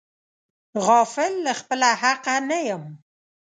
[0.85, 2.83] غافل له خپله حقه نه یم.